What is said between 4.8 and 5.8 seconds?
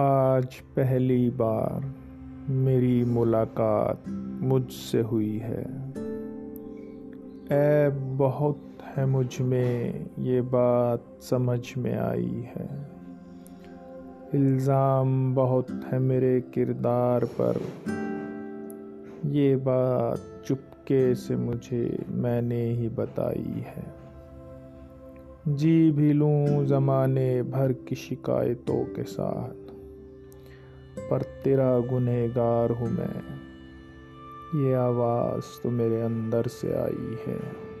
हुई है।